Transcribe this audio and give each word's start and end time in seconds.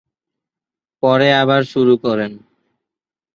পরে 1.03 1.29
আবার 1.33 1.61
শুরু 1.63 1.93
করেন। 1.97 2.31